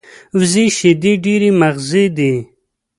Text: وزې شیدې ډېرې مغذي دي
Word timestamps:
وزې 0.37 0.65
شیدې 0.77 1.13
ډېرې 1.23 1.49
مغذي 1.59 2.05
دي 2.17 2.33